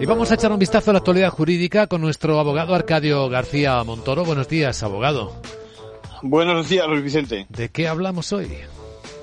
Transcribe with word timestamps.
Y 0.00 0.06
vamos 0.06 0.30
a 0.30 0.34
echar 0.34 0.50
un 0.50 0.58
vistazo 0.58 0.90
a 0.90 0.94
la 0.94 1.00
actualidad 1.00 1.28
jurídica 1.28 1.86
con 1.86 2.00
nuestro 2.00 2.40
abogado 2.40 2.74
Arcadio 2.74 3.28
García 3.28 3.84
Montoro. 3.84 4.24
Buenos 4.24 4.48
días, 4.48 4.82
abogado. 4.82 5.34
Buenos 6.22 6.70
días, 6.70 6.86
Luis 6.88 7.04
Vicente. 7.04 7.44
¿De 7.50 7.68
qué 7.68 7.86
hablamos 7.86 8.32
hoy? 8.32 8.50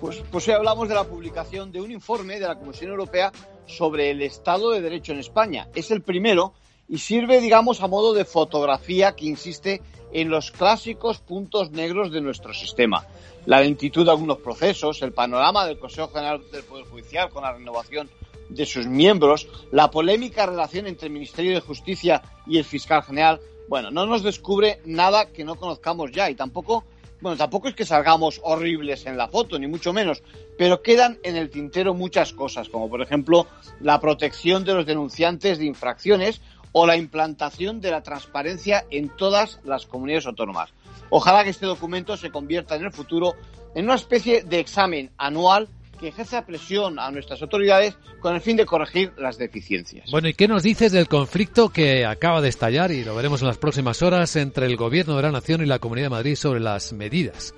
Pues, 0.00 0.22
pues 0.30 0.46
hoy 0.46 0.54
hablamos 0.54 0.88
de 0.88 0.94
la 0.94 1.02
publicación 1.02 1.72
de 1.72 1.80
un 1.80 1.90
informe 1.90 2.38
de 2.38 2.46
la 2.46 2.56
Comisión 2.56 2.92
Europea 2.92 3.32
sobre 3.66 4.12
el 4.12 4.22
Estado 4.22 4.70
de 4.70 4.80
Derecho 4.80 5.10
en 5.10 5.18
España. 5.18 5.66
Es 5.74 5.90
el 5.90 6.02
primero 6.02 6.54
y 6.88 6.98
sirve, 6.98 7.40
digamos, 7.40 7.82
a 7.82 7.88
modo 7.88 8.14
de 8.14 8.24
fotografía 8.24 9.16
que 9.16 9.26
insiste 9.26 9.82
en 10.12 10.28
los 10.28 10.52
clásicos 10.52 11.18
puntos 11.18 11.72
negros 11.72 12.12
de 12.12 12.20
nuestro 12.20 12.54
sistema. 12.54 13.04
La 13.44 13.60
lentitud 13.60 14.04
de 14.04 14.12
algunos 14.12 14.38
procesos, 14.38 15.02
el 15.02 15.12
panorama 15.12 15.66
del 15.66 15.80
Consejo 15.80 16.12
General 16.12 16.40
del 16.52 16.62
Poder 16.62 16.84
Judicial 16.86 17.28
con 17.30 17.42
la 17.42 17.54
renovación 17.54 18.08
de 18.50 18.66
sus 18.66 18.86
miembros, 18.86 19.48
la 19.72 19.90
polémica 19.90 20.46
relación 20.46 20.86
entre 20.86 21.06
el 21.06 21.12
Ministerio 21.12 21.54
de 21.54 21.60
Justicia 21.60 22.22
y 22.46 22.58
el 22.58 22.64
Fiscal 22.64 23.02
General, 23.02 23.40
bueno, 23.68 23.90
no 23.90 24.06
nos 24.06 24.22
descubre 24.22 24.80
nada 24.84 25.26
que 25.26 25.44
no 25.44 25.54
conozcamos 25.54 26.10
ya 26.12 26.28
y 26.28 26.34
tampoco, 26.34 26.84
bueno, 27.20 27.36
tampoco 27.36 27.68
es 27.68 27.74
que 27.74 27.84
salgamos 27.84 28.40
horribles 28.42 29.06
en 29.06 29.16
la 29.16 29.28
foto, 29.28 29.58
ni 29.58 29.66
mucho 29.66 29.92
menos, 29.92 30.22
pero 30.58 30.82
quedan 30.82 31.18
en 31.22 31.36
el 31.36 31.50
tintero 31.50 31.94
muchas 31.94 32.32
cosas, 32.32 32.68
como 32.68 32.90
por 32.90 33.00
ejemplo 33.00 33.46
la 33.80 34.00
protección 34.00 34.64
de 34.64 34.74
los 34.74 34.86
denunciantes 34.86 35.58
de 35.58 35.66
infracciones 35.66 36.40
o 36.72 36.86
la 36.86 36.96
implantación 36.96 37.80
de 37.80 37.90
la 37.90 38.02
transparencia 38.02 38.84
en 38.90 39.08
todas 39.16 39.60
las 39.64 39.86
comunidades 39.86 40.26
autónomas. 40.26 40.70
Ojalá 41.10 41.44
que 41.44 41.50
este 41.50 41.66
documento 41.66 42.16
se 42.16 42.30
convierta 42.30 42.76
en 42.76 42.84
el 42.84 42.92
futuro 42.92 43.34
en 43.74 43.84
una 43.84 43.94
especie 43.94 44.42
de 44.42 44.60
examen 44.60 45.10
anual 45.16 45.68
que 46.00 46.08
ejerza 46.08 46.46
presión 46.46 46.98
a 46.98 47.10
nuestras 47.10 47.42
autoridades 47.42 47.94
con 48.20 48.34
el 48.34 48.40
fin 48.40 48.56
de 48.56 48.64
corregir 48.64 49.12
las 49.18 49.36
deficiencias. 49.36 50.10
Bueno, 50.10 50.28
¿y 50.28 50.34
qué 50.34 50.48
nos 50.48 50.62
dices 50.62 50.92
del 50.92 51.08
conflicto 51.08 51.68
que 51.68 52.06
acaba 52.06 52.40
de 52.40 52.48
estallar, 52.48 52.90
y 52.90 53.04
lo 53.04 53.14
veremos 53.14 53.42
en 53.42 53.48
las 53.48 53.58
próximas 53.58 54.00
horas, 54.00 54.34
entre 54.36 54.66
el 54.66 54.76
Gobierno 54.76 55.14
de 55.16 55.22
la 55.22 55.30
Nación 55.30 55.62
y 55.62 55.66
la 55.66 55.78
Comunidad 55.78 56.06
de 56.06 56.10
Madrid 56.10 56.36
sobre 56.36 56.60
las 56.60 56.94
medidas? 56.94 57.54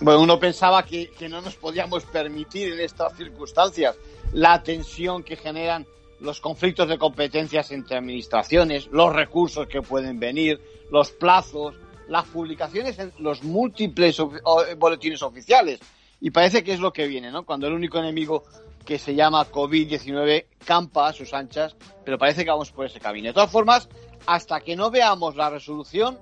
Bueno, 0.00 0.20
uno 0.20 0.40
pensaba 0.40 0.82
que, 0.82 1.10
que 1.10 1.28
no 1.28 1.40
nos 1.40 1.54
podíamos 1.54 2.04
permitir 2.04 2.72
en 2.72 2.80
estas 2.80 3.16
circunstancias 3.16 3.96
la 4.32 4.62
tensión 4.62 5.22
que 5.22 5.36
generan 5.36 5.86
los 6.18 6.40
conflictos 6.40 6.88
de 6.88 6.98
competencias 6.98 7.70
entre 7.70 7.96
administraciones, 7.96 8.88
los 8.88 9.14
recursos 9.14 9.68
que 9.68 9.80
pueden 9.80 10.18
venir, 10.18 10.60
los 10.90 11.12
plazos, 11.12 11.76
las 12.08 12.26
publicaciones 12.26 12.98
en 12.98 13.12
los 13.18 13.42
múltiples 13.44 14.20
boletines 14.76 15.22
oficiales. 15.22 15.80
Y 16.20 16.30
parece 16.30 16.62
que 16.62 16.72
es 16.72 16.80
lo 16.80 16.92
que 16.92 17.06
viene, 17.06 17.30
¿no? 17.30 17.44
Cuando 17.44 17.66
el 17.66 17.72
único 17.72 17.98
enemigo 17.98 18.44
que 18.84 18.98
se 18.98 19.14
llama 19.14 19.50
COVID-19 19.50 20.46
campa 20.64 21.08
a 21.08 21.12
sus 21.12 21.32
anchas, 21.32 21.76
pero 22.04 22.18
parece 22.18 22.44
que 22.44 22.50
vamos 22.50 22.72
por 22.72 22.86
ese 22.86 23.00
camino. 23.00 23.28
De 23.28 23.34
todas 23.34 23.50
formas, 23.50 23.88
hasta 24.26 24.60
que 24.60 24.76
no 24.76 24.90
veamos 24.90 25.36
la 25.36 25.50
resolución, 25.50 26.18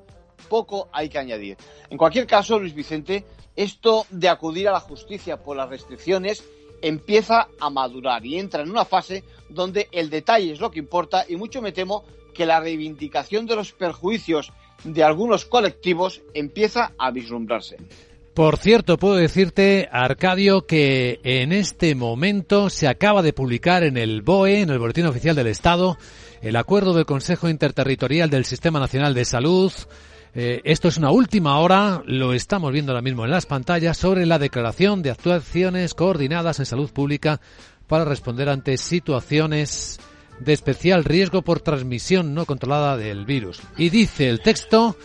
poco 0.48 0.88
hay 0.92 1.08
que 1.08 1.18
añadir. 1.18 1.56
En 1.90 1.98
cualquier 1.98 2.26
caso, 2.26 2.58
Luis 2.58 2.74
Vicente, 2.74 3.24
esto 3.56 4.06
de 4.10 4.28
acudir 4.28 4.68
a 4.68 4.72
la 4.72 4.80
justicia 4.80 5.42
por 5.42 5.56
las 5.56 5.68
restricciones 5.68 6.44
empieza 6.80 7.48
a 7.58 7.70
madurar 7.70 8.24
y 8.24 8.38
entra 8.38 8.62
en 8.62 8.70
una 8.70 8.84
fase 8.84 9.24
donde 9.48 9.88
el 9.90 10.10
detalle 10.10 10.52
es 10.52 10.60
lo 10.60 10.70
que 10.70 10.78
importa 10.78 11.24
y 11.28 11.34
mucho 11.34 11.60
me 11.60 11.72
temo 11.72 12.04
que 12.34 12.46
la 12.46 12.60
reivindicación 12.60 13.46
de 13.46 13.56
los 13.56 13.72
perjuicios 13.72 14.52
de 14.84 15.02
algunos 15.02 15.44
colectivos 15.44 16.22
empieza 16.34 16.92
a 16.98 17.10
vislumbrarse. 17.10 17.78
Por 18.38 18.56
cierto, 18.56 18.98
puedo 18.98 19.16
decirte, 19.16 19.88
Arcadio, 19.90 20.64
que 20.64 21.18
en 21.24 21.50
este 21.50 21.96
momento 21.96 22.70
se 22.70 22.86
acaba 22.86 23.20
de 23.20 23.32
publicar 23.32 23.82
en 23.82 23.96
el 23.96 24.22
BOE, 24.22 24.60
en 24.60 24.70
el 24.70 24.78
Boletín 24.78 25.06
Oficial 25.06 25.34
del 25.34 25.48
Estado, 25.48 25.98
el 26.40 26.54
acuerdo 26.54 26.92
del 26.92 27.04
Consejo 27.04 27.48
Interterritorial 27.48 28.30
del 28.30 28.44
Sistema 28.44 28.78
Nacional 28.78 29.12
de 29.12 29.24
Salud. 29.24 29.72
Eh, 30.36 30.60
esto 30.62 30.86
es 30.86 30.98
una 30.98 31.10
última 31.10 31.58
hora, 31.58 32.00
lo 32.06 32.32
estamos 32.32 32.72
viendo 32.72 32.92
ahora 32.92 33.02
mismo 33.02 33.24
en 33.24 33.32
las 33.32 33.46
pantallas, 33.46 33.98
sobre 33.98 34.24
la 34.24 34.38
declaración 34.38 35.02
de 35.02 35.10
actuaciones 35.10 35.94
coordinadas 35.94 36.60
en 36.60 36.66
salud 36.66 36.92
pública 36.92 37.40
para 37.88 38.04
responder 38.04 38.50
ante 38.50 38.76
situaciones 38.76 39.98
de 40.38 40.52
especial 40.52 41.02
riesgo 41.02 41.42
por 41.42 41.58
transmisión 41.58 42.34
no 42.34 42.46
controlada 42.46 42.96
del 42.96 43.26
virus. 43.26 43.60
Y 43.76 43.90
dice 43.90 44.28
el 44.28 44.38
texto 44.42 44.96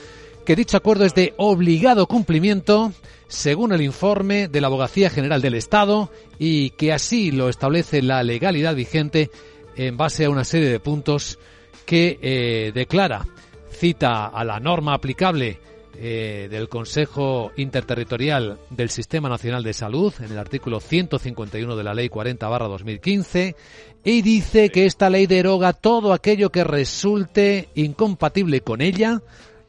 que 0.46 0.56
dicho 0.56 0.78
acuerdo 0.78 1.06
es 1.06 1.16
de 1.16 1.34
obligado 1.38 2.08
cumplimiento 2.08 2.92
según 3.28 3.72
el 3.74 3.82
informe 3.82 4.48
de 4.48 4.62
la 4.62 4.68
Abogacía 4.68 5.10
General 5.10 5.42
del 5.42 5.56
Estado 5.56 6.12
y 6.38 6.72
que 6.72 6.92
así 6.94 7.32
lo 7.32 7.50
establece 7.50 8.02
la 8.02 8.22
legalidad 8.24 8.76
vigente 8.76 9.32
en 9.76 9.98
base 9.98 10.26
a 10.26 10.30
una 10.30 10.44
serie 10.44 10.70
de 10.70 10.80
puntos 10.80 11.40
que 11.86 12.20
eh, 12.22 12.72
declara, 12.74 13.26
cita 13.72 14.28
a 14.28 14.44
la 14.44 14.60
norma 14.60 14.94
aplicable 14.94 15.60
eh, 15.96 16.48
del 16.50 16.70
Consejo 16.70 17.52
Interterritorial 17.56 18.60
del 18.70 18.90
Sistema 18.90 19.30
Nacional 19.30 19.64
de 19.64 19.74
Salud 19.74 20.14
en 20.20 20.32
el 20.32 20.38
artículo 20.38 20.80
151 20.80 21.76
de 21.76 21.84
la 21.84 21.94
Ley 21.94 22.10
40 22.10 22.48
2015 22.48 23.56
y 24.04 24.22
dice 24.22 24.70
que 24.70 24.86
esta 24.86 25.10
ley 25.10 25.28
deroga 25.28 25.72
todo 25.74 26.14
aquello 26.14 26.52
que 26.52 26.64
resulte 26.64 27.70
incompatible 27.76 28.62
con 28.62 28.82
ella 28.82 29.22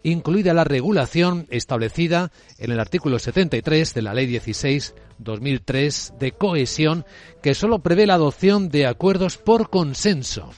incluida 0.05 0.55
la 0.55 0.63
regulación 0.63 1.49
establecida 1.51 2.31
en 2.59 2.71
el 2.71 2.79
artículo 2.79 3.19
73 3.19 3.93
de 3.93 4.03
la 4.03 4.15
Ley 4.15 4.29
16-2003 4.29 6.17
de 6.19 6.33
cohesión, 6.33 7.05
que 7.43 7.55
solo 7.55 7.81
prevé 7.81 8.07
la 8.07 8.15
adopción 8.15 8.69
de 8.69 8.87
acuerdos 8.87 9.37
por 9.39 9.71
consenso. 9.71 10.51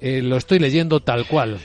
Eh, 0.00 0.22
lo 0.22 0.38
estoy 0.38 0.58
leyendo 0.58 1.00
tal 1.00 1.26
cual. 1.26 1.58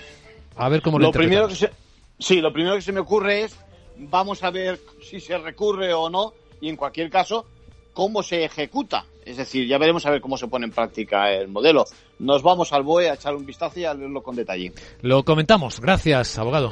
A 0.58 0.68
ver 0.68 0.82
cómo 0.82 1.00
lo, 1.00 1.08
lo 1.08 1.12
primero 1.12 1.48
que 1.48 1.56
se, 1.56 1.72
Sí, 2.20 2.42
lo 2.42 2.54
primero 2.54 2.76
que 2.76 2.82
se 2.82 2.94
me 2.94 3.02
ocurre 3.02 3.44
es, 3.44 3.58
vamos 3.98 4.44
a 4.44 4.50
ver 4.50 4.80
si 5.02 5.20
se 5.20 5.38
recurre 5.38 5.94
o 5.94 6.10
no, 6.10 6.34
y 6.62 6.70
en 6.70 6.78
cualquier 6.78 7.10
caso, 7.10 7.46
cómo 7.94 8.24
se 8.24 8.46
ejecuta. 8.46 9.06
Es 9.26 9.38
decir, 9.38 9.68
ya 9.68 9.78
veremos 9.80 10.06
a 10.06 10.12
ver 10.12 10.22
cómo 10.22 10.38
se 10.38 10.48
pone 10.48 10.66
en 10.66 10.72
práctica 10.72 11.32
el 11.32 11.48
modelo. 11.48 11.86
Nos 12.20 12.44
vamos 12.44 12.72
al 12.72 12.84
BOE 12.84 13.10
a 13.10 13.16
echar 13.16 13.36
un 13.36 13.46
vistazo 13.46 13.80
y 13.80 13.86
a 13.86 13.94
leerlo 13.94 14.22
con 14.22 14.36
detalle. 14.36 14.72
Lo 15.02 15.24
comentamos. 15.24 15.82
Gracias, 15.82 16.38
abogado. 16.38 16.72